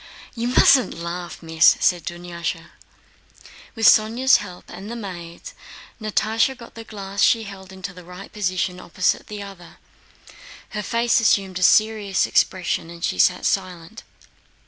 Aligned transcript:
"You 0.33 0.47
mustn't 0.47 0.95
laugh, 0.97 1.43
Miss," 1.43 1.77
said 1.79 2.03
Dunyásha. 2.07 2.71
With 3.75 3.85
Sónya's 3.85 4.37
help 4.37 4.65
and 4.67 4.89
the 4.89 4.95
maid's, 4.95 5.53
Natásha 6.01 6.57
got 6.57 6.73
the 6.73 6.83
glass 6.83 7.21
she 7.21 7.43
held 7.43 7.71
into 7.71 7.93
the 7.93 8.03
right 8.03 8.33
position 8.33 8.79
opposite 8.79 9.27
the 9.27 9.43
other; 9.43 9.77
her 10.69 10.81
face 10.81 11.19
assumed 11.21 11.59
a 11.59 11.61
serious 11.61 12.25
expression 12.25 12.89
and 12.89 13.03
she 13.05 13.19
sat 13.19 13.45
silent. 13.45 14.01